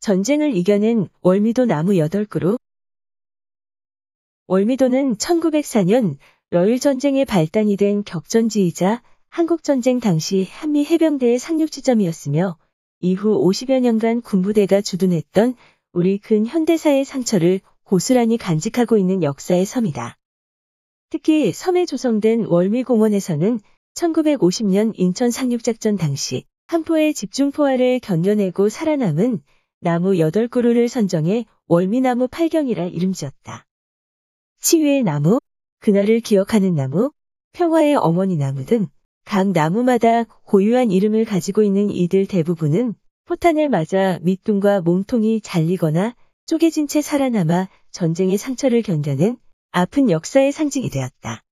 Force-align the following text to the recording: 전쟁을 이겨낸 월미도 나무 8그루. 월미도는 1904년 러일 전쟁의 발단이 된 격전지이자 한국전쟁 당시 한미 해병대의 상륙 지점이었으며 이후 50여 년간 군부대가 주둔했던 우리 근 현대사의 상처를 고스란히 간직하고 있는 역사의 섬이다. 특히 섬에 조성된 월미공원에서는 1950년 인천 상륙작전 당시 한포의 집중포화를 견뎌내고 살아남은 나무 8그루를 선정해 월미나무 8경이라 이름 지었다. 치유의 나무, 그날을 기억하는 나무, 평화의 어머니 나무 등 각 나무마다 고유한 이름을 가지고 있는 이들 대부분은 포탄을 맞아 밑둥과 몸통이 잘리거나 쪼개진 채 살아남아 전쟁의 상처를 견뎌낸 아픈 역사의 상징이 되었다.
전쟁을 0.00 0.56
이겨낸 0.56 1.08
월미도 1.22 1.66
나무 1.66 1.92
8그루. 1.92 2.58
월미도는 4.46 5.16
1904년 5.16 6.16
러일 6.50 6.78
전쟁의 6.78 7.24
발단이 7.24 7.76
된 7.76 8.04
격전지이자 8.04 9.02
한국전쟁 9.28 10.00
당시 10.00 10.46
한미 10.50 10.86
해병대의 10.86 11.38
상륙 11.38 11.70
지점이었으며 11.70 12.56
이후 13.00 13.44
50여 13.44 13.80
년간 13.80 14.22
군부대가 14.22 14.80
주둔했던 14.80 15.54
우리 15.92 16.18
근 16.18 16.46
현대사의 16.46 17.04
상처를 17.04 17.60
고스란히 17.84 18.38
간직하고 18.38 18.96
있는 18.96 19.22
역사의 19.22 19.66
섬이다. 19.66 20.16
특히 21.10 21.52
섬에 21.52 21.86
조성된 21.86 22.46
월미공원에서는 22.46 23.60
1950년 23.94 24.92
인천 24.94 25.30
상륙작전 25.30 25.96
당시 25.96 26.44
한포의 26.68 27.14
집중포화를 27.14 27.98
견뎌내고 28.00 28.68
살아남은 28.68 29.42
나무 29.80 30.12
8그루를 30.12 30.88
선정해 30.88 31.44
월미나무 31.66 32.28
8경이라 32.28 32.92
이름 32.92 33.12
지었다. 33.12 33.66
치유의 34.60 35.02
나무, 35.02 35.40
그날을 35.80 36.20
기억하는 36.20 36.74
나무, 36.74 37.12
평화의 37.52 37.94
어머니 37.94 38.36
나무 38.36 38.64
등 38.64 38.88
각 39.28 39.48
나무마다 39.48 40.24
고유한 40.24 40.90
이름을 40.90 41.26
가지고 41.26 41.62
있는 41.62 41.90
이들 41.90 42.24
대부분은 42.24 42.94
포탄을 43.26 43.68
맞아 43.68 44.18
밑둥과 44.22 44.80
몸통이 44.80 45.42
잘리거나 45.42 46.16
쪼개진 46.46 46.86
채 46.88 47.02
살아남아 47.02 47.68
전쟁의 47.90 48.38
상처를 48.38 48.80
견뎌낸 48.80 49.36
아픈 49.70 50.08
역사의 50.08 50.52
상징이 50.52 50.88
되었다. 50.88 51.42